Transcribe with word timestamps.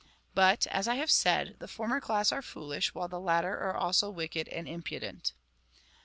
But 0.33 0.65
(as 0.71 0.87
I 0.87 0.95
have 0.95 1.11
said) 1.11 1.57
the 1.59 1.67
former 1.67 2.01
class 2.01 2.31
are 2.31 2.41
foolish, 2.41 2.95
while 2.95 3.07
the 3.07 3.19
latter 3.19 3.55
are 3.59 3.75
also 3.75 4.09
wicked 4.09 4.47
and 4.47 4.67
impudent. 4.67 5.33